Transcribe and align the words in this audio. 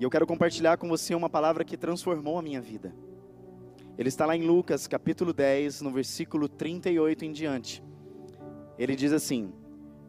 E 0.00 0.02
eu 0.02 0.08
quero 0.08 0.26
compartilhar 0.26 0.78
com 0.78 0.88
você 0.88 1.14
uma 1.14 1.28
palavra 1.28 1.62
que 1.62 1.76
transformou 1.76 2.38
a 2.38 2.42
minha 2.42 2.58
vida. 2.58 2.90
Ele 3.98 4.08
está 4.08 4.24
lá 4.24 4.34
em 4.34 4.46
Lucas, 4.46 4.86
capítulo 4.86 5.30
10, 5.30 5.82
no 5.82 5.90
versículo 5.90 6.48
38 6.48 7.26
em 7.26 7.30
diante. 7.32 7.84
Ele 8.78 8.96
diz 8.96 9.12
assim: 9.12 9.52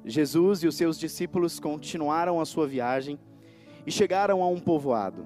Jesus 0.05 0.63
e 0.63 0.67
os 0.67 0.77
seus 0.77 0.97
discípulos 0.97 1.59
continuaram 1.59 2.39
a 2.39 2.45
sua 2.45 2.65
viagem 2.65 3.19
e 3.85 3.91
chegaram 3.91 4.41
a 4.41 4.47
um 4.47 4.61
povoado. 4.61 5.25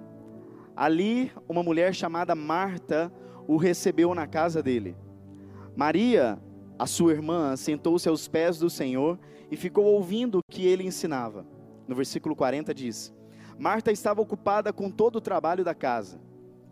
Ali, 0.75 1.31
uma 1.47 1.61
mulher 1.61 1.93
chamada 1.93 2.33
Marta 2.33 3.13
o 3.47 3.57
recebeu 3.57 4.15
na 4.15 4.25
casa 4.25 4.63
dele. 4.63 4.97
Maria, 5.75 6.39
a 6.79 6.87
sua 6.87 7.11
irmã, 7.11 7.55
sentou-se 7.55 8.09
aos 8.09 8.27
pés 8.27 8.57
do 8.57 8.67
Senhor 8.71 9.19
e 9.51 9.55
ficou 9.55 9.85
ouvindo 9.85 10.39
o 10.39 10.51
que 10.51 10.65
ele 10.65 10.83
ensinava. 10.83 11.45
No 11.87 11.93
versículo 11.93 12.35
40 12.35 12.73
diz: 12.73 13.13
Marta 13.57 13.91
estava 13.91 14.21
ocupada 14.21 14.73
com 14.73 14.89
todo 14.89 15.17
o 15.17 15.21
trabalho 15.21 15.63
da 15.63 15.73
casa. 15.73 16.19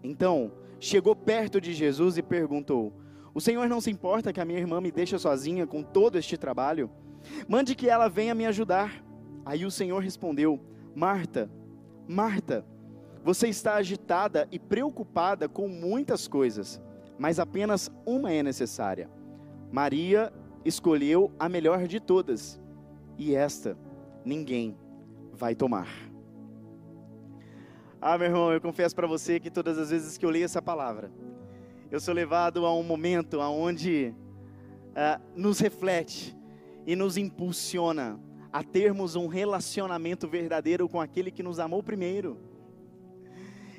Então, 0.03 0.51
chegou 0.79 1.15
perto 1.15 1.61
de 1.61 1.73
Jesus 1.73 2.17
e 2.17 2.21
perguntou: 2.21 2.93
O 3.33 3.39
Senhor 3.39 3.69
não 3.69 3.79
se 3.79 3.89
importa 3.89 4.33
que 4.33 4.41
a 4.41 4.45
minha 4.45 4.59
irmã 4.59 4.81
me 4.81 4.91
deixe 4.91 5.17
sozinha 5.17 5.65
com 5.65 5.81
todo 5.81 6.17
este 6.17 6.37
trabalho? 6.37 6.89
Mande 7.47 7.75
que 7.75 7.89
ela 7.89 8.09
venha 8.09 8.35
me 8.35 8.45
ajudar. 8.45 9.03
Aí 9.45 9.65
o 9.65 9.71
Senhor 9.71 10.01
respondeu: 10.01 10.59
Marta, 10.93 11.49
Marta, 12.07 12.65
você 13.23 13.47
está 13.47 13.75
agitada 13.75 14.47
e 14.51 14.59
preocupada 14.59 15.47
com 15.47 15.67
muitas 15.69 16.27
coisas, 16.27 16.81
mas 17.17 17.39
apenas 17.39 17.89
uma 18.05 18.31
é 18.31 18.43
necessária. 18.43 19.09
Maria 19.71 20.31
escolheu 20.65 21.31
a 21.39 21.47
melhor 21.47 21.87
de 21.87 21.99
todas, 21.99 22.61
e 23.17 23.33
esta 23.33 23.77
ninguém 24.25 24.77
vai 25.31 25.55
tomar. 25.55 26.12
Ah, 28.05 28.17
meu 28.17 28.27
irmão, 28.27 28.51
eu 28.51 28.59
confesso 28.59 28.93
para 28.93 29.07
você 29.07 29.39
que 29.39 29.49
todas 29.49 29.77
as 29.77 29.89
vezes 29.89 30.17
que 30.17 30.25
eu 30.25 30.29
leio 30.29 30.43
essa 30.43 30.61
palavra, 30.61 31.09
eu 31.89 32.01
sou 32.01 32.13
levado 32.13 32.65
a 32.65 32.75
um 32.75 32.83
momento 32.83 33.39
onde 33.39 34.13
uh, 34.89 35.23
nos 35.33 35.59
reflete 35.59 36.35
e 36.85 36.97
nos 36.97 37.15
impulsiona 37.15 38.19
a 38.51 38.61
termos 38.61 39.15
um 39.15 39.27
relacionamento 39.27 40.27
verdadeiro 40.27 40.89
com 40.89 40.99
aquele 40.99 41.31
que 41.31 41.41
nos 41.41 41.61
amou 41.61 41.81
primeiro. 41.81 42.37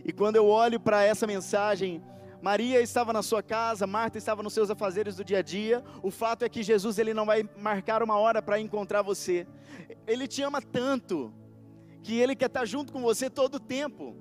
E 0.03 0.11
quando 0.11 0.37
eu 0.37 0.47
olho 0.47 0.81
para 0.81 1.05
essa 1.05 1.27
mensagem, 1.27 2.03
Maria 2.41 2.81
estava 2.81 3.13
na 3.13 3.21
sua 3.21 3.43
casa, 3.43 3.87
Marta 3.87 4.17
estava 4.17 4.43
nos 4.43 4.55
seus 4.55 4.71
afazeres 4.71 5.17
do 5.17 5.23
dia 5.23 5.41
a 5.41 5.43
dia. 5.43 5.85
O 6.03 6.11
fato 6.11 6.47
é 6.47 6.49
que 6.49 6.63
Jesus 6.63 6.99
ele 6.99 7.13
não 7.13 7.27
vai 7.27 7.47
marcar 7.59 8.03
uma 8.03 8.17
hora 8.17 8.41
para 8.41 8.59
encontrar 8.59 9.03
você. 9.03 9.47
Ele 10.07 10.27
te 10.27 10.41
ama 10.41 10.63
tanto 10.63 11.31
que 12.05 12.21
ele 12.21 12.37
quer 12.37 12.47
estar 12.47 12.67
junto 12.67 12.93
com 12.93 13.01
você 13.01 13.31
todo 13.31 13.55
o 13.55 13.61
tempo. 13.61 14.15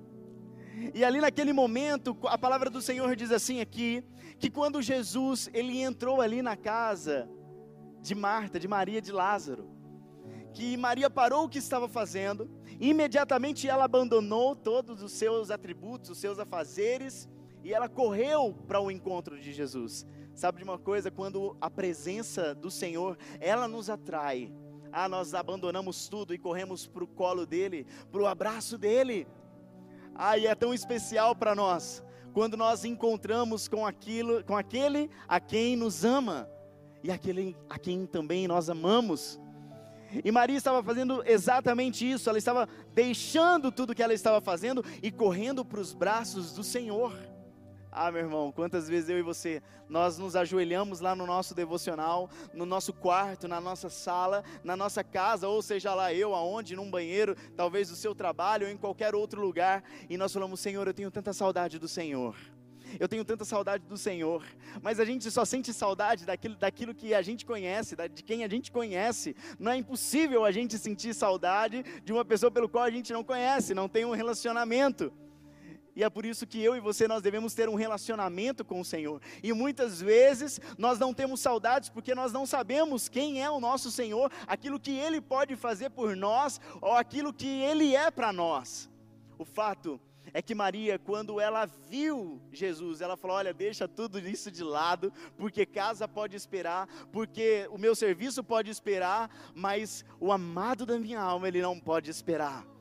E 0.94 1.04
ali 1.04 1.20
naquele 1.20 1.52
momento, 1.52 2.18
a 2.24 2.38
palavra 2.38 2.70
do 2.70 2.82
Senhor 2.82 3.14
diz 3.14 3.30
assim 3.30 3.60
aqui, 3.60 4.02
que 4.40 4.50
quando 4.50 4.82
Jesus 4.82 5.50
ele 5.54 5.82
entrou 5.82 6.22
ali 6.22 6.42
na 6.42 6.56
casa 6.56 7.30
de 8.02 8.16
Marta, 8.16 8.58
de 8.58 8.70
Maria, 8.70 9.02
de 9.02 9.12
Lázaro, 9.12 9.70
que 10.54 10.78
Maria 10.78 11.10
parou 11.10 11.44
o 11.44 11.50
que 11.50 11.58
estava 11.58 11.90
fazendo, 11.90 12.50
imediatamente 12.80 13.68
ela 13.68 13.84
abandonou 13.84 14.56
todos 14.56 15.04
os 15.04 15.12
seus 15.12 15.52
atributos, 15.52 16.12
os 16.12 16.18
seus 16.18 16.40
afazeres, 16.40 17.28
e 17.66 17.74
ela 17.74 17.90
correu 17.90 18.56
para 18.66 18.80
o 18.80 18.90
encontro 18.90 19.38
de 19.38 19.52
Jesus. 19.52 20.06
Sabe 20.34 20.60
de 20.60 20.64
uma 20.64 20.80
coisa? 20.80 21.12
Quando 21.12 21.58
a 21.60 21.70
presença 21.70 22.56
do 22.56 22.72
Senhor, 22.72 23.18
ela 23.42 23.68
nos 23.68 23.90
atrai, 23.90 24.54
ah, 24.94 25.10
nós 25.10 25.34
abandonamos 25.34 26.08
tudo 26.08 26.34
e 26.34 26.38
corremos 26.38 26.86
para 26.86 27.04
o 27.04 27.08
colo 27.08 27.46
dele, 27.46 27.88
para 28.12 28.22
o 28.22 28.28
abraço 28.28 28.78
dele. 28.78 29.28
Ah, 30.14 30.38
e 30.38 30.46
é 30.46 30.54
tão 30.54 30.74
especial 30.74 31.36
para 31.36 31.56
nós 31.56 32.04
quando 32.34 32.58
nós 32.58 32.84
encontramos 32.86 33.68
com 33.68 33.86
aquilo, 33.86 34.44
com 34.44 34.58
aquele 34.58 35.10
a 35.28 35.40
quem 35.40 35.76
nos 35.76 36.04
ama 36.04 36.50
e 37.04 37.12
aquele 37.12 37.56
a 37.70 37.78
quem 37.78 38.06
também 38.06 38.48
nós 38.48 38.70
amamos. 38.70 39.40
E 40.24 40.32
Maria 40.32 40.58
estava 40.58 40.84
fazendo 40.84 41.24
exatamente 41.26 42.10
isso, 42.10 42.30
ela 42.30 42.38
estava 42.38 42.70
deixando 42.94 43.72
tudo 43.72 43.96
que 43.96 44.04
ela 44.04 44.14
estava 44.14 44.40
fazendo 44.42 44.86
e 45.02 45.12
correndo 45.12 45.66
para 45.66 45.80
os 45.80 45.94
braços 45.94 46.54
do 46.54 46.64
Senhor. 46.64 47.33
Ah, 47.96 48.12
meu 48.12 48.22
irmão, 48.22 48.52
quantas 48.52 48.90
vezes 48.90 49.08
eu 49.08 49.20
e 49.20 49.22
você, 49.22 49.62
nós 49.88 50.18
nos 50.18 50.36
ajoelhamos 50.36 51.00
lá 51.00 51.16
no 51.16 51.28
nosso 51.28 51.54
devocional, 51.54 52.28
no 52.52 52.66
nosso 52.66 52.92
quarto, 52.92 53.48
na 53.48 53.62
nossa 53.62 53.88
sala, 53.88 54.44
na 54.64 54.76
nossa 54.76 55.04
casa, 55.04 55.48
ou 55.48 55.62
seja 55.62 55.94
lá 55.94 56.12
eu, 56.12 56.34
aonde, 56.34 56.76
num 56.76 56.90
banheiro, 56.90 57.36
talvez 57.56 57.90
do 57.90 57.96
seu 57.96 58.16
trabalho 58.16 58.66
ou 58.66 58.74
em 58.74 58.78
qualquer 58.78 59.14
outro 59.14 59.40
lugar, 59.40 59.84
e 60.10 60.18
nós 60.18 60.34
falamos: 60.34 60.60
Senhor, 60.60 60.88
eu 60.88 60.94
tenho 60.94 61.12
tanta 61.12 61.34
saudade 61.34 61.78
do 61.78 61.88
Senhor. 61.88 62.36
Eu 63.00 63.08
tenho 63.08 63.24
tanta 63.24 63.46
saudade 63.46 63.86
do 63.86 63.98
Senhor, 63.98 64.44
mas 64.82 65.00
a 65.00 65.06
gente 65.06 65.30
só 65.30 65.46
sente 65.46 65.72
saudade 65.72 66.26
daquilo, 66.26 66.56
daquilo 66.56 66.96
que 66.96 67.14
a 67.14 67.22
gente 67.22 67.46
conhece, 67.46 67.96
de 67.96 68.24
quem 68.24 68.44
a 68.44 68.48
gente 68.48 68.72
conhece. 68.72 69.36
Não 69.60 69.72
é 69.72 69.78
impossível 69.78 70.44
a 70.46 70.52
gente 70.52 70.80
sentir 70.80 71.14
saudade 71.14 71.84
de 72.04 72.12
uma 72.12 72.26
pessoa 72.26 72.52
pelo 72.52 72.68
qual 72.68 72.84
a 72.84 72.92
gente 72.92 73.14
não 73.14 73.24
conhece, 73.24 73.74
não 73.76 73.88
tem 73.88 74.04
um 74.04 74.12
relacionamento. 74.12 75.14
E 75.96 76.04
é 76.04 76.10
por 76.10 76.26
isso 76.26 76.48
que 76.48 76.62
eu 76.62 76.76
e 76.76 76.80
você 76.80 77.08
nós 77.08 77.22
devemos 77.22 77.54
ter 77.54 77.70
um 77.70 77.76
relacionamento 77.76 78.66
com 78.66 78.80
o 78.82 78.86
Senhor. 78.86 79.22
E 79.42 79.54
muitas 79.54 80.02
vezes 80.02 80.60
nós 80.78 80.98
não 80.98 81.14
temos 81.14 81.40
saudades 81.40 81.90
porque 81.90 82.16
nós 82.16 82.32
não 82.32 82.46
sabemos 82.46 83.08
quem 83.08 83.42
é 83.42 83.50
o 83.50 83.60
nosso 83.60 83.92
Senhor, 83.92 84.32
aquilo 84.48 84.80
que 84.80 84.92
ele 84.92 85.22
pode 85.22 85.56
fazer 85.56 85.90
por 85.90 86.16
nós 86.16 86.60
ou 86.82 86.94
aquilo 86.94 87.32
que 87.32 87.48
ele 87.48 87.96
é 87.96 88.10
para 88.10 88.34
nós. 88.34 88.90
O 89.38 89.46
fato 89.46 90.00
é 90.34 90.42
que 90.42 90.56
Maria, 90.56 90.98
quando 90.98 91.40
ela 91.40 91.66
viu 91.66 92.42
Jesus, 92.52 93.02
ela 93.02 93.16
falou: 93.16 93.38
Olha, 93.38 93.54
deixa 93.54 93.88
tudo 93.88 94.20
isso 94.20 94.50
de 94.50 94.64
lado, 94.64 95.14
porque 95.38 95.66
casa 95.66 96.08
pode 96.08 96.36
esperar, 96.36 96.88
porque 97.12 97.68
o 97.72 97.78
meu 97.78 97.94
serviço 97.96 98.44
pode 98.44 98.72
esperar, 98.72 99.30
mas 99.54 100.04
o 100.20 100.32
amado 100.32 100.86
da 100.86 100.98
minha 100.98 101.20
alma, 101.20 101.48
ele 101.48 101.62
não 101.62 101.80
pode 101.80 102.10
esperar. 102.10 102.73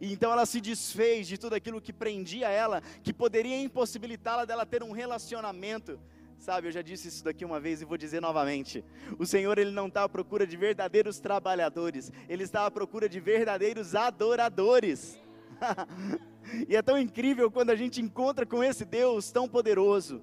E 0.00 0.12
então 0.12 0.32
ela 0.32 0.44
se 0.44 0.60
desfez 0.60 1.26
de 1.26 1.38
tudo 1.38 1.54
aquilo 1.54 1.80
que 1.80 1.92
prendia 1.92 2.48
ela, 2.48 2.82
que 3.02 3.12
poderia 3.12 3.60
impossibilitá-la 3.62 4.44
dela 4.44 4.66
ter 4.66 4.82
um 4.82 4.92
relacionamento. 4.92 5.98
Sabe, 6.38 6.68
eu 6.68 6.72
já 6.72 6.82
disse 6.82 7.08
isso 7.08 7.24
daqui 7.24 7.44
uma 7.44 7.58
vez 7.58 7.82
e 7.82 7.84
vou 7.84 7.96
dizer 7.96 8.20
novamente. 8.20 8.84
O 9.18 9.26
Senhor 9.26 9.58
ele 9.58 9.72
não 9.72 9.88
está 9.88 10.04
à 10.04 10.08
procura 10.08 10.46
de 10.46 10.56
verdadeiros 10.56 11.18
trabalhadores, 11.18 12.12
ele 12.28 12.44
está 12.44 12.64
à 12.64 12.70
procura 12.70 13.08
de 13.08 13.18
verdadeiros 13.18 13.94
adoradores. 13.94 15.18
e 16.68 16.76
é 16.76 16.82
tão 16.82 16.96
incrível 16.96 17.50
quando 17.50 17.70
a 17.70 17.76
gente 17.76 18.00
encontra 18.00 18.46
com 18.46 18.62
esse 18.62 18.84
Deus 18.84 19.32
tão 19.32 19.48
poderoso. 19.48 20.22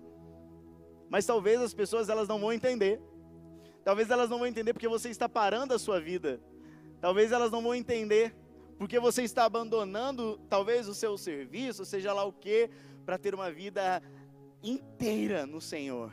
Mas 1.09 1.25
talvez 1.25 1.59
as 1.62 1.74
pessoas 1.74 2.08
elas 2.08 2.28
não 2.28 2.40
vão 2.40 2.54
entender. 2.54 3.00
Talvez 3.84 4.09
elas 4.09 4.30
não 4.30 4.40
vão 4.40 4.48
entender 4.48 4.74
porque 4.74 4.88
você 4.88 5.09
está 5.09 5.28
parando 5.28 5.74
a 5.74 5.80
sua 5.80 6.00
vida. 6.00 6.40
Talvez 7.02 7.31
elas 7.31 7.52
não 7.52 7.62
vão 7.62 7.75
entender 7.75 8.34
porque 8.78 9.00
você 9.00 9.24
está 9.24 9.46
abandonando 9.46 10.40
talvez 10.50 10.88
o 10.88 10.94
seu 10.94 11.18
serviço, 11.18 11.86
seja 11.86 12.13
lá 12.13 12.24
o 12.24 12.34
que, 12.34 12.69
para 13.06 13.18
ter 13.18 13.34
uma 13.34 13.52
vida 13.52 14.02
inteira 14.62 15.46
no 15.46 15.62
Senhor. 15.62 16.12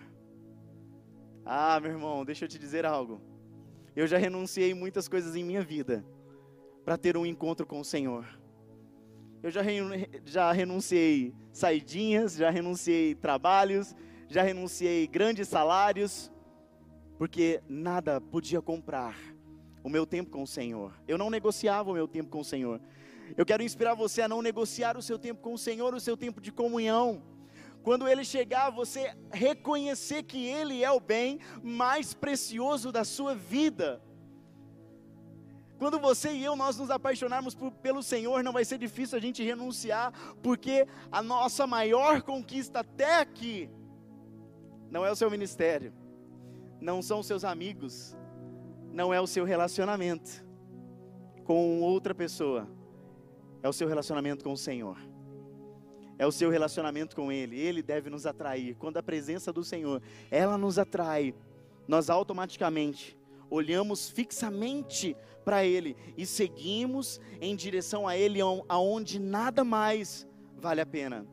Ah, 1.45 1.81
meu 1.81 1.91
irmão, 1.91 2.25
deixa 2.25 2.45
eu 2.45 2.49
te 2.49 2.59
dizer 2.59 2.87
algo. 2.87 3.21
Eu 3.97 4.07
já 4.07 4.17
renunciei 4.17 4.73
muitas 4.75 5.09
coisas 5.09 5.35
em 5.35 5.45
minha 5.45 5.63
vida 5.63 6.05
para 6.85 6.97
ter 6.97 7.17
um 7.17 7.27
encontro 7.27 7.67
com 7.67 7.81
o 7.81 7.85
Senhor. 7.85 8.27
Eu 9.43 9.51
já, 9.51 9.61
já 10.25 10.53
renunciei 10.53 11.35
saidinhas, 11.53 12.37
já 12.37 12.49
renunciei 12.49 13.15
trabalhos, 13.15 13.95
já 14.29 14.43
renunciei 14.43 15.07
grandes 15.09 15.49
salários, 15.49 16.31
porque 17.19 17.61
nada 17.69 18.21
podia 18.21 18.63
comprar 18.63 19.17
o 19.83 19.89
meu 19.89 20.07
tempo 20.07 20.31
com 20.31 20.43
o 20.43 20.47
Senhor. 20.47 20.93
Eu 21.07 21.19
não 21.19 21.31
negociava 21.31 21.91
o 21.91 21.95
meu 21.95 22.07
tempo 22.07 22.31
com 22.31 22.41
o 22.41 22.45
Senhor. 22.45 22.81
Eu 23.37 23.47
quero 23.47 23.63
inspirar 23.63 23.95
você 23.95 24.23
a 24.23 24.29
não 24.29 24.43
negociar 24.43 24.97
o 24.97 25.03
seu 25.03 25.19
tempo 25.19 25.41
com 25.41 25.55
o 25.55 25.59
Senhor, 25.59 25.95
o 25.95 26.01
seu 26.01 26.17
tempo 26.17 26.41
de 26.41 26.53
comunhão. 26.53 27.23
Quando 27.83 28.07
ele 28.07 28.25
chegar, 28.25 28.71
você 28.71 29.15
reconhecer 29.33 30.23
que 30.23 30.47
ele 30.47 30.85
é 30.85 30.91
o 30.91 31.01
bem 31.01 31.41
mais 31.63 32.15
precioso 32.15 32.93
da 32.93 33.05
sua 33.05 33.35
vida. 33.35 34.01
Quando 35.79 35.99
você 35.99 36.33
e 36.33 36.45
eu 36.45 36.55
nós 36.55 36.77
nos 36.77 36.91
apaixonarmos 36.91 37.57
por, 37.57 37.73
pelo 37.73 38.05
Senhor, 38.05 38.45
não 38.45 38.53
vai 38.53 38.65
ser 38.65 38.79
difícil 38.79 39.19
a 39.19 39.21
gente 39.21 39.43
renunciar, 39.43 40.13
porque 40.41 40.87
a 41.11 41.21
nossa 41.21 41.67
maior 41.67 42.23
conquista 42.23 42.81
até 42.81 43.19
aqui 43.19 43.69
não 44.89 45.05
é 45.05 45.11
o 45.11 45.17
seu 45.17 45.29
ministério, 45.29 45.93
não 46.81 47.03
são 47.03 47.19
os 47.19 47.27
seus 47.27 47.45
amigos, 47.45 48.17
não 48.93 49.13
é 49.13 49.21
o 49.21 49.27
seu 49.27 49.45
relacionamento 49.45 50.45
com 51.45 51.81
outra 51.81 52.15
pessoa, 52.15 52.69
é 53.63 53.69
o 53.69 53.73
seu 53.73 53.89
relacionamento 53.89 54.45
com 54.45 54.53
o 54.53 54.57
Senhor. 54.57 54.97
É 56.19 56.27
o 56.27 56.31
seu 56.31 56.51
relacionamento 56.51 57.17
com 57.17 57.33
Ele. 57.33 57.59
Ele 57.59 57.83
deve 57.83 58.09
nos 58.09 58.27
atrair. 58.27 58.77
Quando 58.77 58.99
a 58.99 59.03
presença 59.03 59.53
do 59.53 59.65
Senhor, 59.65 60.01
ela 60.31 60.57
nos 60.57 60.79
atrai, 60.79 61.35
nós 61.89 62.11
automaticamente 62.11 63.19
olhamos 63.51 64.09
fixamente 64.09 65.17
para 65.45 65.65
Ele 65.65 65.97
e 66.17 66.25
seguimos 66.25 67.21
em 67.41 67.57
direção 67.57 68.07
a 68.07 68.17
Ele, 68.17 68.41
aonde 68.69 69.19
nada 69.19 69.65
mais 69.65 70.27
vale 70.57 70.81
a 70.81 70.87
pena. 70.87 71.27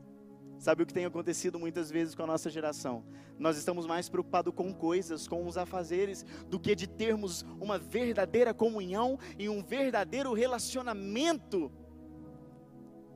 Sabe 0.60 0.82
o 0.82 0.86
que 0.86 0.92
tem 0.92 1.06
acontecido 1.06 1.58
muitas 1.58 1.90
vezes 1.90 2.14
com 2.14 2.22
a 2.22 2.26
nossa 2.26 2.50
geração? 2.50 3.02
Nós 3.38 3.56
estamos 3.56 3.86
mais 3.86 4.10
preocupados 4.10 4.52
com 4.54 4.74
coisas, 4.74 5.26
com 5.26 5.46
os 5.46 5.56
afazeres, 5.56 6.22
do 6.50 6.60
que 6.60 6.74
de 6.74 6.86
termos 6.86 7.46
uma 7.58 7.78
verdadeira 7.78 8.52
comunhão 8.52 9.18
e 9.38 9.48
um 9.48 9.62
verdadeiro 9.62 10.34
relacionamento. 10.34 11.72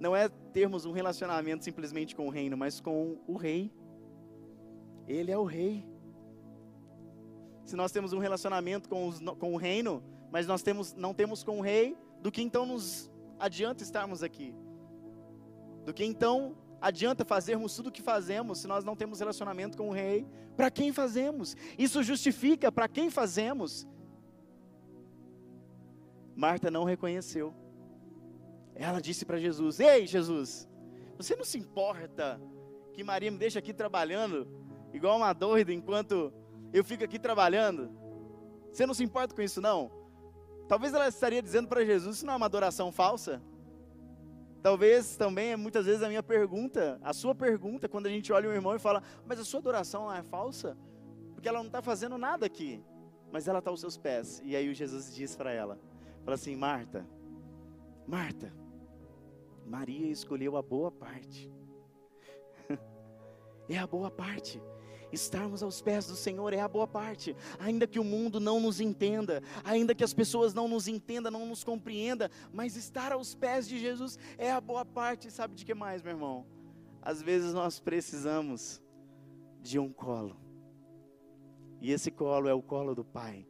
Não 0.01 0.17
é 0.17 0.31
termos 0.55 0.87
um 0.87 0.93
relacionamento 0.93 1.63
simplesmente 1.65 2.17
com 2.17 2.27
o 2.29 2.31
reino, 2.31 2.57
mas 2.57 2.81
com 2.81 3.19
o 3.27 3.37
rei. 3.37 3.71
Ele 5.07 5.31
é 5.31 5.37
o 5.37 5.45
rei. 5.45 5.87
Se 7.67 7.77
nós 7.77 7.93
temos 7.93 8.15
um 8.15 8.19
relacionamento 8.19 8.89
com, 8.89 9.07
os, 9.07 9.21
com 9.39 9.53
o 9.53 9.59
reino, 9.59 10.03
mas 10.33 10.47
nós 10.47 10.63
temos, 10.63 10.95
não 10.95 11.13
temos 11.13 11.45
com 11.45 11.59
o 11.59 11.61
rei, 11.61 11.95
do 12.23 12.33
que 12.33 12.41
então 12.41 12.65
nos 12.65 13.13
adianta 13.39 13.83
estarmos 13.83 14.23
aqui? 14.23 14.55
Do 15.85 15.93
que 15.93 16.07
então 16.07 16.64
adianta 16.85 17.25
fazermos 17.25 17.75
tudo 17.75 17.87
o 17.89 17.93
que 17.93 18.03
fazemos 18.03 18.59
se 18.59 18.67
nós 18.67 18.85
não 18.85 18.95
temos 18.95 19.19
relacionamento 19.19 19.77
com 19.79 19.89
o 19.89 19.93
Rei? 19.93 20.27
Para 20.55 20.71
quem 20.71 20.93
fazemos? 20.93 21.57
Isso 21.79 22.03
justifica 22.03 22.71
para 22.71 22.87
quem 22.87 23.09
fazemos? 23.09 23.89
Marta 26.37 26.71
não 26.71 26.85
reconheceu. 26.85 27.55
Ela 28.75 29.01
disse 29.01 29.25
para 29.25 29.41
Jesus: 29.41 29.81
Ei, 29.81 30.07
Jesus, 30.07 30.69
você 31.17 31.35
não 31.35 31.45
se 31.45 31.57
importa 31.57 32.39
que 32.93 33.03
Maria 33.03 33.31
me 33.31 33.39
deixe 33.39 33.59
aqui 33.59 33.73
trabalhando, 33.73 34.47
igual 34.93 35.17
uma 35.17 35.33
doida, 35.33 35.73
enquanto 35.73 36.35
eu 36.71 36.85
fico 36.85 37.03
aqui 37.03 37.19
trabalhando? 37.19 37.91
Você 38.71 38.85
não 38.85 38.93
se 38.93 39.03
importa 39.03 39.35
com 39.35 39.41
isso, 39.41 39.59
não? 39.59 39.91
Talvez 40.69 40.93
ela 40.93 41.09
estaria 41.09 41.41
dizendo 41.41 41.67
para 41.67 41.83
Jesus: 41.83 42.17
Isso 42.17 42.27
não 42.27 42.35
é 42.35 42.37
uma 42.37 42.47
adoração 42.47 42.93
falsa? 42.93 43.41
Talvez 44.65 45.15
também 45.15 45.53
é 45.53 45.57
muitas 45.57 45.85
vezes 45.85 46.03
a 46.03 46.09
minha 46.09 46.23
pergunta, 46.23 46.99
a 47.03 47.13
sua 47.13 47.35
pergunta, 47.35 47.87
quando 47.87 48.07
a 48.07 48.09
gente 48.09 48.33
olha 48.33 48.49
um 48.49 48.53
irmão 48.55 48.75
e 48.75 48.79
fala, 48.79 49.03
mas 49.27 49.39
a 49.39 49.45
sua 49.45 49.61
adoração 49.61 50.11
é 50.11 50.23
falsa? 50.23 50.75
Porque 51.35 51.47
ela 51.47 51.59
não 51.59 51.67
está 51.67 51.83
fazendo 51.83 52.17
nada 52.17 52.47
aqui, 52.47 52.83
mas 53.31 53.47
ela 53.47 53.59
está 53.59 53.71
aos 53.71 53.81
seus 53.81 53.99
pés. 53.99 54.41
E 54.43 54.57
aí 54.57 54.71
o 54.71 54.75
Jesus 54.75 55.15
diz 55.15 55.37
para 55.37 55.53
ela, 55.53 55.79
fala 56.25 56.37
assim, 56.37 56.57
Marta, 56.57 57.07
Marta, 58.07 58.55
Maria 59.67 60.11
escolheu 60.11 60.57
a 60.57 60.63
boa 60.63 60.91
parte. 60.91 61.53
é 63.69 63.77
a 63.77 63.87
boa 63.87 64.11
parte. 64.11 64.63
Estarmos 65.15 65.63
aos 65.63 65.81
pés 65.81 66.07
do 66.07 66.17
Senhor 66.17 66.53
é 66.53 66.61
a 66.61 66.69
boa 66.69 66.87
parte, 66.87 67.37
ainda 67.59 67.87
que 67.87 68.01
o 68.01 68.05
mundo 68.05 68.41
não 68.41 68.59
nos 68.59 68.81
entenda, 68.81 69.43
ainda 69.63 69.95
que 69.95 70.03
as 70.03 70.13
pessoas 70.13 70.53
não 70.53 70.67
nos 70.67 70.89
entendam, 70.89 71.31
não 71.31 71.47
nos 71.47 71.63
compreendam, 71.63 72.29
mas 72.53 72.77
estar 72.77 73.13
aos 73.13 73.35
pés 73.35 73.69
de 73.69 73.79
Jesus 73.79 74.19
é 74.37 74.51
a 74.51 74.61
boa 74.61 74.85
parte. 74.85 75.31
Sabe 75.31 75.55
de 75.55 75.65
que 75.65 75.73
mais, 75.73 76.03
meu 76.03 76.13
irmão? 76.13 76.45
Às 77.01 77.23
vezes 77.23 77.55
nós 77.55 77.79
precisamos 77.79 78.83
de 79.63 79.79
um 79.79 79.93
colo, 79.93 80.37
e 81.81 81.93
esse 81.93 82.11
colo 82.11 82.49
é 82.49 82.55
o 82.55 82.61
colo 82.61 82.95
do 82.95 83.05
Pai, 83.05 83.47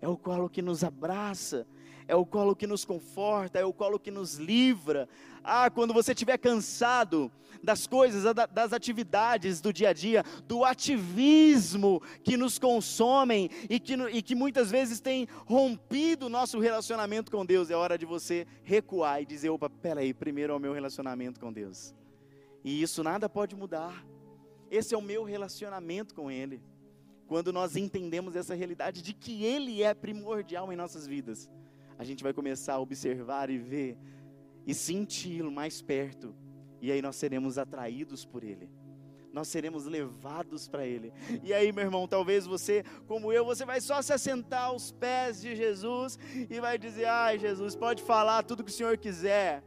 é 0.00 0.08
o 0.08 0.16
colo 0.16 0.48
que 0.48 0.62
nos 0.62 0.82
abraça, 0.82 1.66
é 2.06 2.14
o 2.14 2.24
colo 2.24 2.54
que 2.54 2.66
nos 2.66 2.84
conforta, 2.84 3.58
é 3.58 3.64
o 3.64 3.72
colo 3.72 3.98
que 3.98 4.10
nos 4.10 4.36
livra. 4.36 5.08
Ah, 5.42 5.70
quando 5.70 5.94
você 5.94 6.12
estiver 6.12 6.38
cansado 6.38 7.30
das 7.62 7.86
coisas, 7.86 8.24
das 8.52 8.72
atividades 8.72 9.60
do 9.60 9.72
dia 9.72 9.90
a 9.90 9.92
dia, 9.92 10.22
do 10.46 10.64
ativismo 10.64 12.02
que 12.22 12.36
nos 12.36 12.58
consomem 12.58 13.50
e 13.68 13.80
que, 13.80 13.94
e 13.94 14.22
que 14.22 14.34
muitas 14.34 14.70
vezes 14.70 15.00
tem 15.00 15.26
rompido 15.46 16.26
o 16.26 16.28
nosso 16.28 16.58
relacionamento 16.58 17.30
com 17.30 17.44
Deus, 17.44 17.70
é 17.70 17.76
hora 17.76 17.96
de 17.96 18.04
você 18.04 18.46
recuar 18.62 19.22
e 19.22 19.26
dizer: 19.26 19.50
opa, 19.50 19.70
peraí, 19.70 20.12
primeiro 20.12 20.52
é 20.52 20.56
o 20.56 20.60
meu 20.60 20.72
relacionamento 20.72 21.40
com 21.40 21.52
Deus. 21.52 21.94
E 22.62 22.82
isso 22.82 23.02
nada 23.02 23.28
pode 23.28 23.54
mudar. 23.56 24.04
Esse 24.70 24.94
é 24.94 24.98
o 24.98 25.02
meu 25.02 25.24
relacionamento 25.24 26.14
com 26.14 26.30
Ele. 26.30 26.62
Quando 27.26 27.52
nós 27.52 27.76
entendemos 27.76 28.36
essa 28.36 28.54
realidade 28.54 29.00
de 29.00 29.14
que 29.14 29.44
Ele 29.44 29.82
é 29.82 29.94
primordial 29.94 30.72
em 30.72 30.76
nossas 30.76 31.06
vidas 31.06 31.48
a 31.98 32.04
gente 32.04 32.22
vai 32.22 32.32
começar 32.32 32.74
a 32.74 32.80
observar 32.80 33.50
e 33.50 33.58
ver 33.58 33.98
e 34.66 34.74
senti-lo 34.74 35.52
mais 35.52 35.82
perto, 35.82 36.34
e 36.80 36.90
aí 36.90 37.02
nós 37.02 37.16
seremos 37.16 37.58
atraídos 37.58 38.24
por 38.24 38.42
ele. 38.42 38.68
Nós 39.34 39.48
seremos 39.48 39.84
levados 39.84 40.68
para 40.68 40.86
Ele. 40.86 41.12
E 41.42 41.52
aí, 41.52 41.72
meu 41.72 41.82
irmão, 41.82 42.06
talvez 42.06 42.46
você, 42.46 42.84
como 43.08 43.32
eu, 43.32 43.44
você 43.44 43.64
vai 43.64 43.80
só 43.80 44.00
se 44.00 44.12
assentar 44.12 44.66
aos 44.66 44.92
pés 44.92 45.40
de 45.40 45.56
Jesus 45.56 46.16
e 46.48 46.60
vai 46.60 46.78
dizer: 46.78 47.06
Ai, 47.06 47.36
Jesus, 47.36 47.74
pode 47.74 48.00
falar 48.00 48.44
tudo 48.44 48.62
que 48.62 48.70
o 48.70 48.72
Senhor 48.72 48.96
quiser. 48.96 49.64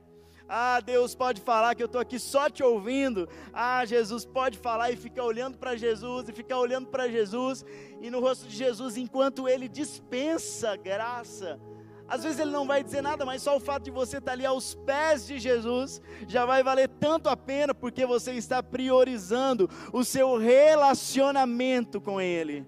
Ah, 0.48 0.80
Deus 0.80 1.14
pode 1.14 1.42
falar 1.42 1.76
que 1.76 1.84
eu 1.84 1.88
estou 1.88 2.00
aqui 2.00 2.18
só 2.18 2.50
te 2.50 2.64
ouvindo. 2.64 3.28
Ah, 3.52 3.84
Jesus 3.84 4.24
pode 4.24 4.58
falar 4.58 4.90
e 4.90 4.96
ficar 4.96 5.26
olhando 5.26 5.58
para 5.58 5.76
Jesus 5.76 6.30
e 6.30 6.32
ficar 6.32 6.58
olhando 6.60 6.88
para 6.88 7.10
Jesus 7.10 7.66
e 8.02 8.10
no 8.10 8.22
rosto 8.22 8.48
de 8.48 8.56
Jesus 8.56 8.96
enquanto 8.96 9.50
Ele 9.50 9.68
dispensa 9.68 10.78
graça 10.78 11.60
às 12.08 12.24
vezes 12.24 12.40
ele 12.40 12.52
não 12.52 12.66
vai 12.66 12.84
dizer 12.84 13.02
nada, 13.02 13.26
mas 13.26 13.42
só 13.42 13.58
o 13.58 13.60
fato 13.60 13.84
de 13.84 13.92
você 13.92 14.18
estar 14.18 14.32
ali 14.32 14.46
aos 14.46 14.74
pés 14.74 15.28
de 15.28 15.38
Jesus 15.38 16.02
já 16.28 16.46
vai 16.46 16.64
valer 16.64 16.88
tanto 16.88 17.28
a 17.28 17.36
pena, 17.36 17.76
porque 17.76 18.06
você 18.06 18.32
está 18.34 18.64
priorizando 18.64 19.70
o 19.92 20.04
seu 20.06 20.38
relacionamento 20.38 22.00
com 22.00 22.22
Ele. 22.22 22.66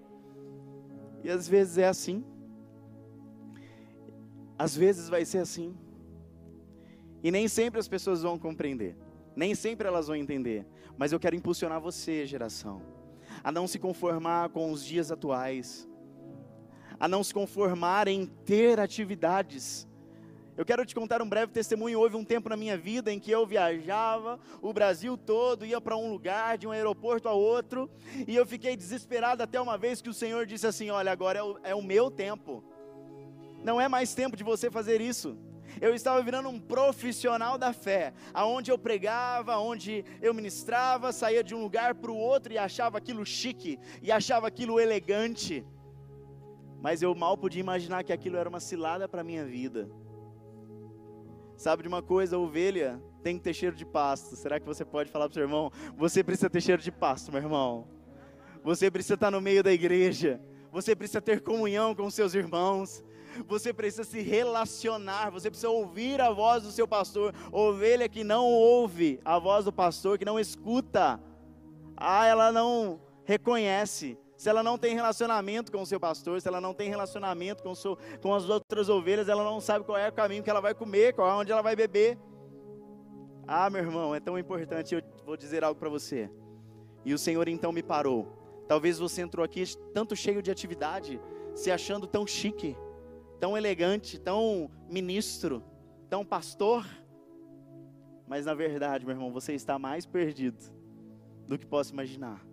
E 1.23 1.29
às 1.29 1.47
vezes 1.47 1.77
é 1.77 1.87
assim. 1.87 2.23
Às 4.57 4.75
vezes 4.75 5.07
vai 5.07 5.23
ser 5.23 5.39
assim. 5.39 5.75
E 7.23 7.31
nem 7.31 7.47
sempre 7.47 7.79
as 7.79 7.87
pessoas 7.87 8.21
vão 8.21 8.37
compreender. 8.37 8.97
Nem 9.35 9.55
sempre 9.55 9.87
elas 9.87 10.07
vão 10.07 10.17
entender. 10.17 10.65
Mas 10.97 11.13
eu 11.13 11.19
quero 11.19 11.35
impulsionar 11.35 11.79
você, 11.79 12.25
geração, 12.25 12.81
a 13.41 13.53
não 13.53 13.67
se 13.67 13.79
conformar 13.79 14.49
com 14.49 14.69
os 14.69 14.83
dias 14.83 15.11
atuais 15.11 15.88
a 16.99 17.07
não 17.07 17.23
se 17.23 17.33
conformar 17.33 18.07
em 18.07 18.25
ter 18.25 18.79
atividades. 18.79 19.87
Eu 20.57 20.65
quero 20.65 20.85
te 20.85 20.93
contar 20.93 21.21
um 21.21 21.29
breve 21.29 21.53
testemunho. 21.53 21.97
Houve 22.01 22.17
um 22.17 22.25
tempo 22.25 22.49
na 22.49 22.57
minha 22.57 22.77
vida 22.77 23.13
em 23.13 23.17
que 23.17 23.31
eu 23.31 23.47
viajava 23.47 24.37
o 24.61 24.73
Brasil 24.73 25.15
todo, 25.15 25.65
ia 25.65 25.79
para 25.79 25.95
um 25.95 26.11
lugar, 26.11 26.57
de 26.57 26.67
um 26.67 26.71
aeroporto 26.71 27.29
a 27.29 27.31
outro, 27.31 27.89
e 28.27 28.35
eu 28.35 28.45
fiquei 28.45 28.75
desesperado 28.75 29.41
até 29.41 29.61
uma 29.61 29.77
vez 29.77 30.01
que 30.01 30.09
o 30.09 30.13
Senhor 30.13 30.45
disse 30.45 30.67
assim: 30.67 30.89
Olha, 30.89 31.13
agora 31.13 31.39
é 31.39 31.43
o, 31.43 31.59
é 31.63 31.75
o 31.75 31.81
meu 31.81 32.11
tempo, 32.11 32.61
não 33.63 33.79
é 33.79 33.87
mais 33.87 34.13
tempo 34.13 34.35
de 34.35 34.43
você 34.43 34.69
fazer 34.69 34.99
isso. 34.99 35.37
Eu 35.79 35.95
estava 35.95 36.21
virando 36.21 36.49
um 36.49 36.59
profissional 36.59 37.57
da 37.57 37.71
fé, 37.71 38.13
aonde 38.33 38.69
eu 38.69 38.77
pregava, 38.77 39.53
aonde 39.53 40.03
eu 40.21 40.33
ministrava, 40.33 41.13
saía 41.13 41.41
de 41.41 41.55
um 41.55 41.61
lugar 41.61 41.95
para 41.95 42.11
o 42.11 42.17
outro 42.17 42.51
e 42.51 42.57
achava 42.57 42.97
aquilo 42.97 43.25
chique, 43.25 43.79
e 44.01 44.11
achava 44.11 44.47
aquilo 44.47 44.77
elegante 44.77 45.65
mas 46.81 47.01
eu 47.01 47.13
mal 47.13 47.37
podia 47.37 47.59
imaginar 47.59 48.03
que 48.03 48.13
aquilo 48.13 48.37
era 48.37 48.47
uma 48.47 48.59
cilada 48.59 49.07
para 49.07 49.21
a 49.21 49.23
minha 49.23 49.45
vida. 49.45 49.89
Sabe 51.57 51.83
de 51.83 51.89
uma 51.89 52.01
coisa, 52.01 52.37
a 52.37 52.39
ovelha 52.39 53.01
tem 53.21 53.37
que 53.37 53.43
ter 53.43 53.53
cheiro 53.53 53.75
de 53.75 53.85
pasto. 53.85 54.35
Será 54.37 54.59
que 54.59 54.65
você 54.65 54.85
pode 54.85 55.11
falar 55.11 55.25
para 55.25 55.31
o 55.31 55.33
seu 55.33 55.43
irmão? 55.43 55.71
Você 55.97 56.23
precisa 56.23 56.49
ter 56.49 56.61
cheiro 56.61 56.81
de 56.81 56.91
pasto, 56.91 57.31
meu 57.31 57.41
irmão. 57.41 57.85
Você 58.63 58.89
precisa 58.89 59.15
estar 59.15 59.29
no 59.29 59.41
meio 59.41 59.61
da 59.61 59.71
igreja. 59.71 60.41
Você 60.71 60.95
precisa 60.95 61.21
ter 61.21 61.41
comunhão 61.41 61.93
com 61.93 62.09
seus 62.09 62.33
irmãos. 62.33 63.03
Você 63.45 63.73
precisa 63.73 64.05
se 64.05 64.21
relacionar. 64.21 65.31
Você 65.31 65.49
precisa 65.49 65.69
ouvir 65.69 66.21
a 66.21 66.31
voz 66.31 66.63
do 66.63 66.71
seu 66.71 66.87
pastor. 66.87 67.33
Ovelha 67.51 68.07
que 68.07 68.23
não 68.23 68.45
ouve 68.45 69.19
a 69.25 69.37
voz 69.37 69.65
do 69.65 69.73
pastor, 69.73 70.17
que 70.17 70.23
não 70.23 70.39
escuta. 70.39 71.19
Ah, 71.97 72.25
ela 72.25 72.53
não 72.53 73.01
reconhece 73.25 74.17
se 74.39 74.47
ela 74.47 74.63
não 74.63 74.77
tem 74.77 74.95
relacionamento 74.95 75.69
com 75.69 75.81
o 75.81 75.85
seu 75.85 75.99
pastor, 75.99 76.39
se 76.39 76.47
ela 76.47 76.61
não 76.61 76.73
tem 76.73 76.89
relacionamento 76.89 77.61
com, 77.61 77.75
seu, 77.75 77.97
com 78.21 78.33
as 78.33 78.47
outras 78.47 78.87
ovelhas, 78.87 79.27
ela 79.27 79.43
não 79.43 79.59
sabe 79.59 79.83
qual 79.83 79.97
é 79.97 80.07
o 80.07 80.13
caminho 80.13 80.41
que 80.41 80.49
ela 80.49 80.61
vai 80.61 80.73
comer, 80.73 81.13
qual 81.13 81.29
é 81.29 81.33
onde 81.33 81.51
ela 81.51 81.61
vai 81.61 81.75
beber. 81.75 82.17
Ah, 83.45 83.69
meu 83.69 83.81
irmão, 83.81 84.15
é 84.15 84.19
tão 84.21 84.39
importante, 84.39 84.95
eu 84.95 85.03
vou 85.25 85.35
dizer 85.35 85.61
algo 85.61 85.77
para 85.77 85.89
você. 85.89 86.31
E 87.03 87.13
o 87.13 87.17
Senhor 87.17 87.49
então 87.49 87.73
me 87.73 87.83
parou. 87.83 88.29
Talvez 88.65 88.97
você 88.97 89.21
entrou 89.21 89.43
aqui 89.43 89.61
tanto 89.93 90.15
cheio 90.15 90.41
de 90.41 90.49
atividade, 90.49 91.19
se 91.53 91.69
achando 91.69 92.07
tão 92.07 92.25
chique, 92.25 92.77
tão 93.41 93.57
elegante, 93.57 94.17
tão 94.17 94.71
ministro, 94.89 95.61
tão 96.09 96.23
pastor. 96.23 96.87
Mas 98.25 98.45
na 98.45 98.53
verdade, 98.53 99.05
meu 99.05 99.13
irmão, 99.13 99.33
você 99.33 99.51
está 99.51 99.77
mais 99.77 100.05
perdido 100.05 100.63
do 101.45 101.59
que 101.59 101.65
posso 101.65 101.91
imaginar. 101.91 102.48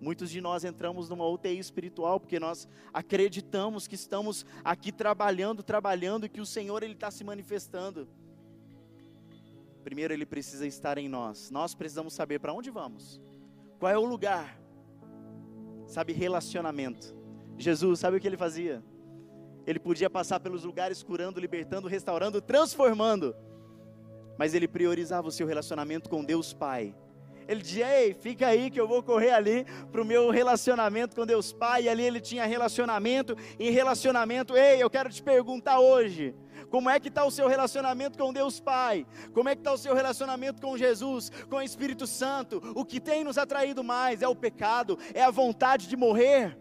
Muitos 0.00 0.30
de 0.30 0.40
nós 0.40 0.64
entramos 0.64 1.08
numa 1.08 1.26
UTI 1.26 1.58
espiritual 1.58 2.20
porque 2.20 2.38
nós 2.38 2.68
acreditamos 2.92 3.86
que 3.86 3.96
estamos 3.96 4.46
aqui 4.64 4.92
trabalhando, 4.92 5.62
trabalhando 5.62 6.26
e 6.26 6.28
que 6.28 6.40
o 6.40 6.46
Senhor 6.46 6.82
ele 6.82 6.92
está 6.92 7.10
se 7.10 7.24
manifestando. 7.24 8.08
Primeiro 9.82 10.12
ele 10.12 10.26
precisa 10.26 10.66
estar 10.66 10.98
em 10.98 11.08
nós. 11.08 11.50
Nós 11.50 11.74
precisamos 11.74 12.12
saber 12.12 12.38
para 12.38 12.52
onde 12.52 12.70
vamos. 12.70 13.20
Qual 13.78 13.90
é 13.90 13.98
o 13.98 14.04
lugar? 14.04 14.60
Sabe 15.86 16.12
relacionamento. 16.12 17.16
Jesus, 17.56 17.98
sabe 17.98 18.16
o 18.16 18.20
que 18.20 18.26
ele 18.26 18.36
fazia? 18.36 18.82
Ele 19.66 19.78
podia 19.78 20.08
passar 20.08 20.40
pelos 20.40 20.64
lugares 20.64 21.02
curando, 21.02 21.40
libertando, 21.40 21.88
restaurando, 21.88 22.40
transformando. 22.40 23.34
Mas 24.38 24.54
ele 24.54 24.68
priorizava 24.68 25.26
o 25.26 25.32
seu 25.32 25.46
relacionamento 25.46 26.08
com 26.08 26.24
Deus 26.24 26.52
Pai. 26.52 26.94
Ele 27.48 27.62
dizia: 27.62 28.00
Ei, 28.00 28.12
fica 28.12 28.46
aí 28.46 28.70
que 28.70 28.78
eu 28.78 28.86
vou 28.86 29.02
correr 29.02 29.30
ali 29.30 29.64
para 29.90 30.02
o 30.02 30.04
meu 30.04 30.30
relacionamento 30.30 31.16
com 31.16 31.24
Deus 31.24 31.50
Pai. 31.50 31.84
E 31.84 31.88
ali 31.88 32.02
ele 32.02 32.20
tinha 32.20 32.44
relacionamento. 32.44 33.34
E 33.58 33.70
relacionamento, 33.70 34.54
ei, 34.54 34.82
eu 34.82 34.90
quero 34.90 35.08
te 35.08 35.22
perguntar 35.22 35.80
hoje: 35.80 36.34
como 36.70 36.90
é 36.90 37.00
que 37.00 37.08
está 37.08 37.24
o 37.24 37.30
seu 37.30 37.48
relacionamento 37.48 38.18
com 38.18 38.32
Deus 38.32 38.60
Pai? 38.60 39.06
Como 39.32 39.48
é 39.48 39.54
que 39.54 39.62
está 39.62 39.72
o 39.72 39.78
seu 39.78 39.94
relacionamento 39.94 40.60
com 40.60 40.76
Jesus, 40.76 41.30
com 41.48 41.56
o 41.56 41.62
Espírito 41.62 42.06
Santo? 42.06 42.62
O 42.74 42.84
que 42.84 43.00
tem 43.00 43.24
nos 43.24 43.38
atraído 43.38 43.82
mais 43.82 44.20
é 44.20 44.28
o 44.28 44.36
pecado, 44.36 44.98
é 45.14 45.22
a 45.22 45.30
vontade 45.30 45.88
de 45.88 45.96
morrer. 45.96 46.58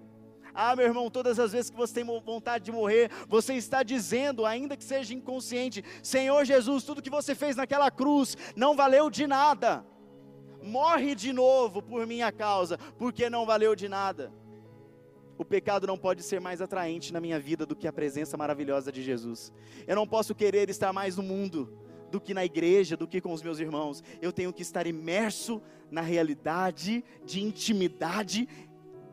Ah, 0.60 0.76
meu 0.76 0.86
irmão, 0.86 1.08
todas 1.08 1.38
as 1.38 1.52
vezes 1.52 1.70
que 1.70 1.78
você 1.78 1.94
tem 1.94 2.04
vontade 2.04 2.64
de 2.64 2.72
morrer, 2.72 3.12
você 3.28 3.54
está 3.54 3.84
dizendo, 3.84 4.44
ainda 4.44 4.76
que 4.76 4.84
seja 4.84 5.14
inconsciente, 5.14 5.84
Senhor 6.02 6.44
Jesus, 6.46 6.84
tudo 6.84 7.02
que 7.02 7.12
você 7.12 7.36
fez 7.36 7.56
naquela 7.56 7.92
cruz 7.92 8.36
não 8.56 8.76
valeu 8.76 9.08
de 9.08 9.28
nada. 9.28 9.86
Morre 10.68 11.16
de 11.16 11.32
novo 11.32 11.82
por 11.82 12.06
minha 12.06 12.32
causa, 12.32 12.78
porque 12.98 13.30
não 13.30 13.46
valeu 13.46 13.76
de 13.76 13.88
nada. 13.88 14.32
O 15.38 15.46
pecado 15.46 15.88
não 15.88 15.98
pode 15.98 16.24
ser 16.24 16.42
mais 16.42 16.62
atraente 16.62 17.14
na 17.14 17.22
minha 17.22 17.40
vida 17.40 17.66
do 17.66 17.76
que 17.76 17.88
a 17.88 17.94
presença 17.94 18.36
maravilhosa 18.36 18.92
de 18.92 19.04
Jesus. 19.04 19.54
Eu 19.86 19.96
não 19.96 20.08
posso 20.08 20.36
querer 20.36 20.70
estar 20.70 20.92
mais 20.92 21.16
no 21.16 21.24
mundo 21.24 21.78
do 22.12 22.20
que 22.20 22.34
na 22.34 22.44
igreja, 22.44 22.98
do 22.98 23.08
que 23.08 23.22
com 23.22 23.32
os 23.34 23.42
meus 23.42 23.60
irmãos. 23.60 24.04
Eu 24.22 24.34
tenho 24.34 24.52
que 24.52 24.62
estar 24.62 24.88
imerso 24.88 25.62
na 25.92 26.02
realidade 26.02 27.04
de 27.24 27.42
intimidade 27.42 28.48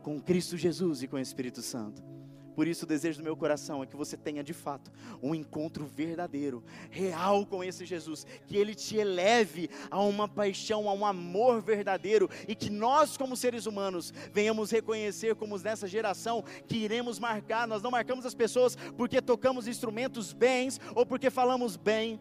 com 0.02 0.20
Cristo 0.20 0.56
Jesus 0.56 1.02
e 1.02 1.08
com 1.08 1.16
o 1.16 1.20
Espírito 1.20 1.62
Santo. 1.62 2.13
Por 2.54 2.66
isso, 2.68 2.84
o 2.84 2.88
desejo 2.88 3.18
do 3.18 3.24
meu 3.24 3.36
coração 3.36 3.82
é 3.82 3.86
que 3.86 3.96
você 3.96 4.16
tenha 4.16 4.42
de 4.42 4.52
fato 4.52 4.90
um 5.22 5.34
encontro 5.34 5.84
verdadeiro, 5.84 6.62
real 6.90 7.44
com 7.44 7.62
esse 7.62 7.84
Jesus, 7.84 8.26
que 8.46 8.56
ele 8.56 8.74
te 8.74 8.96
eleve 8.96 9.68
a 9.90 10.00
uma 10.00 10.28
paixão, 10.28 10.88
a 10.88 10.92
um 10.92 11.04
amor 11.04 11.60
verdadeiro 11.60 12.28
e 12.46 12.54
que 12.54 12.70
nós, 12.70 13.16
como 13.16 13.36
seres 13.36 13.66
humanos, 13.66 14.12
venhamos 14.32 14.70
reconhecer 14.70 15.34
como 15.34 15.58
nessa 15.58 15.86
geração 15.86 16.44
que 16.66 16.76
iremos 16.76 17.18
marcar. 17.18 17.66
Nós 17.66 17.82
não 17.82 17.90
marcamos 17.90 18.26
as 18.26 18.34
pessoas 18.34 18.76
porque 18.96 19.20
tocamos 19.20 19.66
instrumentos 19.66 20.32
bens 20.32 20.80
ou 20.94 21.04
porque 21.04 21.30
falamos 21.30 21.76
bem 21.76 22.20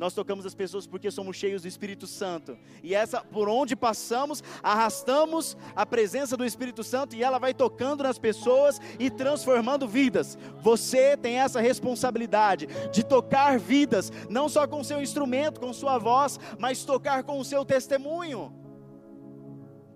nós 0.00 0.14
tocamos 0.14 0.46
as 0.46 0.54
pessoas 0.54 0.86
porque 0.86 1.10
somos 1.10 1.36
cheios 1.36 1.60
do 1.60 1.68
Espírito 1.68 2.06
Santo. 2.06 2.56
E 2.82 2.94
essa, 2.94 3.20
por 3.20 3.50
onde 3.50 3.76
passamos, 3.76 4.42
arrastamos 4.62 5.58
a 5.76 5.84
presença 5.84 6.38
do 6.38 6.44
Espírito 6.44 6.82
Santo 6.82 7.14
e 7.14 7.22
ela 7.22 7.38
vai 7.38 7.52
tocando 7.52 8.02
nas 8.02 8.18
pessoas 8.18 8.80
e 8.98 9.10
transformando 9.10 9.86
vidas. 9.86 10.38
Você 10.62 11.18
tem 11.18 11.38
essa 11.38 11.60
responsabilidade 11.60 12.66
de 12.90 13.04
tocar 13.04 13.58
vidas, 13.58 14.10
não 14.30 14.48
só 14.48 14.66
com 14.66 14.82
seu 14.82 15.02
instrumento, 15.02 15.60
com 15.60 15.70
sua 15.70 15.98
voz, 15.98 16.40
mas 16.58 16.82
tocar 16.82 17.22
com 17.22 17.38
o 17.38 17.44
seu 17.44 17.62
testemunho. 17.62 18.54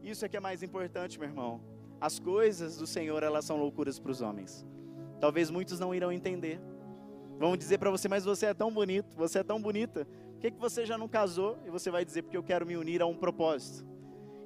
Isso 0.02 0.22
é 0.22 0.28
que 0.28 0.36
é 0.36 0.40
mais 0.40 0.62
importante, 0.62 1.18
meu 1.18 1.30
irmão. 1.30 1.62
As 1.98 2.18
coisas 2.18 2.76
do 2.76 2.86
Senhor, 2.86 3.22
elas 3.22 3.46
são 3.46 3.56
loucuras 3.56 3.98
para 3.98 4.12
os 4.12 4.20
homens. 4.20 4.66
Talvez 5.18 5.50
muitos 5.50 5.80
não 5.80 5.94
irão 5.94 6.12
entender. 6.12 6.60
Vão 7.38 7.56
dizer 7.56 7.78
para 7.78 7.90
você, 7.90 8.08
mas 8.08 8.24
você 8.24 8.46
é 8.46 8.54
tão 8.54 8.72
bonito, 8.72 9.16
você 9.16 9.40
é 9.40 9.42
tão 9.42 9.60
bonita. 9.60 10.06
Por 10.32 10.40
que, 10.40 10.50
que 10.50 10.60
você 10.60 10.86
já 10.86 10.96
não 10.96 11.08
casou? 11.08 11.58
E 11.66 11.70
você 11.70 11.90
vai 11.90 12.04
dizer, 12.04 12.22
porque 12.22 12.36
eu 12.36 12.42
quero 12.42 12.66
me 12.66 12.76
unir 12.76 13.02
a 13.02 13.06
um 13.06 13.16
propósito 13.16 13.86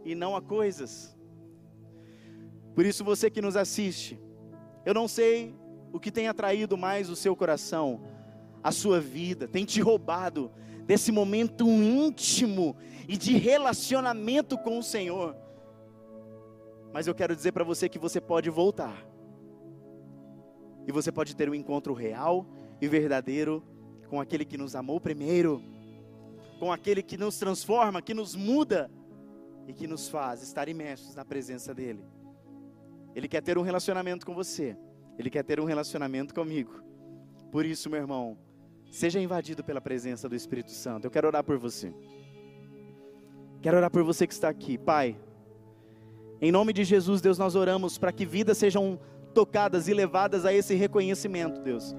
e 0.05 0.15
não 0.15 0.35
a 0.35 0.41
coisas. 0.41 1.17
Por 2.75 2.87
isso, 2.87 3.05
você 3.05 3.31
que 3.31 3.43
nos 3.43 3.57
assiste, 3.57 4.19
eu 4.87 4.95
não 4.95 5.09
sei 5.09 5.55
o 5.93 5.99
que 5.99 6.11
tem 6.11 6.29
atraído 6.29 6.77
mais 6.77 7.11
o 7.11 7.17
seu 7.17 7.35
coração, 7.35 8.01
a 8.63 8.71
sua 8.71 9.01
vida, 9.01 9.49
tem 9.49 9.65
te 9.65 9.81
roubado 9.81 10.51
desse 10.87 11.13
momento 11.13 11.67
íntimo 11.67 12.77
e 13.07 13.17
de 13.17 13.37
relacionamento 13.37 14.57
com 14.57 14.79
o 14.79 14.83
Senhor. 14.83 15.37
Mas 16.93 17.07
eu 17.07 17.15
quero 17.15 17.37
dizer 17.37 17.53
para 17.53 17.65
você 17.65 17.89
que 17.89 17.99
você 17.99 18.21
pode 18.21 18.49
voltar. 18.49 19.07
E 20.87 20.93
você 20.93 21.13
pode 21.13 21.37
ter 21.37 21.51
um 21.51 21.55
encontro 21.55 21.93
real 21.93 22.47
e 22.81 22.89
verdadeiro 22.89 23.63
com 24.09 24.21
aquele 24.21 24.45
que 24.45 24.57
nos 24.57 24.75
amou 24.75 25.01
primeiro, 25.01 25.63
com 26.59 26.73
aquele 26.73 27.03
que 27.03 27.17
nos 27.17 27.39
transforma, 27.39 28.03
que 28.03 28.15
nos 28.15 28.35
muda 28.35 28.91
e 29.67 29.73
que 29.73 29.87
nos 29.87 30.09
faz 30.09 30.43
estar 30.43 30.69
imersos 30.69 31.15
na 31.15 31.25
presença 31.25 31.75
dEle. 31.75 32.03
Ele 33.15 33.29
quer 33.29 33.43
ter 33.43 33.59
um 33.59 33.63
relacionamento 33.63 34.25
com 34.25 34.35
você, 34.35 34.77
Ele 35.19 35.31
quer 35.31 35.45
ter 35.45 35.61
um 35.61 35.65
relacionamento 35.65 36.35
comigo. 36.35 36.83
Por 37.53 37.65
isso, 37.65 37.91
meu 37.91 38.01
irmão, 38.01 38.39
seja 38.91 39.21
invadido 39.21 39.63
pela 39.63 39.81
presença 39.81 40.29
do 40.29 40.35
Espírito 40.35 40.71
Santo. 40.71 41.07
Eu 41.07 41.11
quero 41.11 41.27
orar 41.27 41.45
por 41.45 41.59
você. 41.59 41.93
Quero 43.61 43.77
orar 43.77 43.91
por 43.91 44.03
você 44.03 44.27
que 44.27 44.33
está 44.33 44.49
aqui, 44.49 44.79
Pai. 44.79 45.17
Em 46.41 46.53
nome 46.53 46.73
de 46.73 46.85
Jesus, 46.85 47.21
Deus, 47.21 47.37
nós 47.37 47.57
oramos 47.57 47.99
para 47.99 48.13
que 48.13 48.25
vidas 48.25 48.59
sejam 48.59 48.99
tocadas 49.35 49.89
e 49.89 49.95
levadas 49.95 50.45
a 50.45 50.53
esse 50.53 50.75
reconhecimento, 50.75 51.61
Deus 51.61 51.95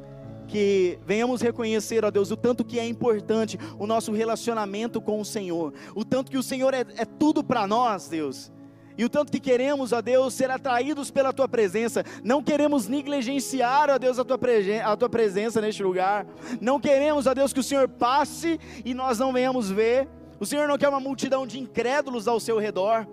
que 0.50 1.00
venhamos 1.06 1.42
reconhecer, 1.42 2.04
ó 2.04 2.12
Deus, 2.12 2.32
o 2.32 2.36
tanto 2.36 2.66
que 2.66 2.80
é 2.80 2.88
importante 2.88 3.58
o 3.78 3.86
nosso 3.86 4.12
relacionamento 4.12 5.00
com 5.00 5.22
o 5.22 5.26
Senhor, 5.26 5.74
o 5.96 6.04
tanto 6.04 6.32
que 6.32 6.38
o 6.38 6.44
Senhor 6.44 6.74
é, 6.74 6.84
é 6.98 7.06
tudo 7.06 7.44
para 7.44 7.68
nós, 7.68 8.10
Deus. 8.10 8.52
E 8.98 9.06
o 9.06 9.10
tanto 9.10 9.32
que 9.32 9.40
queremos, 9.40 9.94
ó 9.94 10.02
Deus, 10.02 10.34
ser 10.34 10.52
atraídos 10.52 11.10
pela 11.10 11.32
Tua 11.32 11.48
presença, 11.48 12.04
não 12.22 12.44
queremos 12.44 12.88
negligenciar, 12.88 13.90
ó 13.90 13.98
Deus, 13.98 14.20
a 14.20 14.26
tua, 14.26 14.38
a 14.84 14.98
tua 14.98 15.08
presença 15.08 15.62
neste 15.62 15.82
lugar, 15.82 16.28
não 16.60 16.82
queremos, 16.82 17.26
ó 17.26 17.34
Deus, 17.34 17.54
que 17.54 17.62
o 17.62 17.64
Senhor 17.64 17.88
passe 17.88 18.60
e 18.84 18.94
nós 18.94 19.18
não 19.18 19.32
venhamos 19.32 19.70
ver, 19.70 20.10
o 20.40 20.46
Senhor 20.46 20.68
não 20.68 20.78
quer 20.78 20.90
uma 20.90 21.00
multidão 21.00 21.48
de 21.48 21.60
incrédulos 21.60 22.28
ao 22.28 22.40
seu 22.40 22.58
redor, 22.58 23.08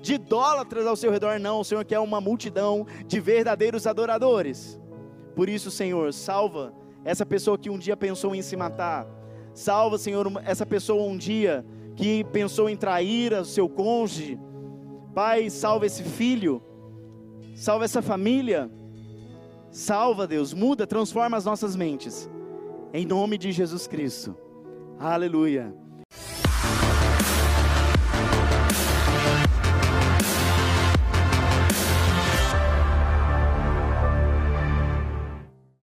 de 0.00 0.14
idólatras 0.14 0.86
ao 0.86 0.96
seu 0.96 1.10
redor, 1.10 1.38
não, 1.40 1.60
o 1.60 1.64
Senhor 1.64 1.84
quer 1.84 1.98
uma 1.98 2.20
multidão 2.20 2.86
de 3.06 3.18
verdadeiros 3.20 3.86
adoradores. 3.86 4.80
Por 5.36 5.50
isso, 5.50 5.70
Senhor, 5.70 6.12
salva 6.14 6.72
essa 7.04 7.26
pessoa 7.26 7.58
que 7.58 7.68
um 7.68 7.78
dia 7.78 7.96
pensou 7.96 8.34
em 8.34 8.40
se 8.40 8.56
matar. 8.56 9.06
Salva, 9.52 9.98
Senhor, 9.98 10.26
essa 10.44 10.64
pessoa 10.64 11.06
um 11.06 11.16
dia 11.16 11.64
que 11.94 12.24
pensou 12.24 12.68
em 12.68 12.76
trair 12.76 13.34
o 13.34 13.44
seu 13.44 13.68
cônjuge. 13.68 14.40
Pai, 15.14 15.48
salva 15.50 15.84
esse 15.86 16.02
filho. 16.02 16.62
Salva 17.54 17.84
essa 17.84 18.00
família. 18.00 18.70
Salva, 19.70 20.26
Deus, 20.26 20.54
muda, 20.54 20.86
transforma 20.86 21.36
as 21.36 21.44
nossas 21.44 21.76
mentes. 21.76 22.30
Em 22.92 23.04
nome 23.04 23.36
de 23.36 23.52
Jesus 23.52 23.86
Cristo. 23.86 24.34
Aleluia. 24.98 25.85